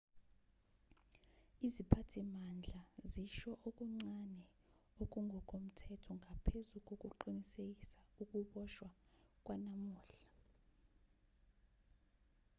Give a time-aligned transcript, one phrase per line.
[1.65, 2.79] iziphathimandla
[3.11, 4.43] zisho okuncane
[5.03, 8.89] okungokomthetho ngaphezu kokuqinisekisa ukuboshwa
[9.45, 10.27] kwanamuhla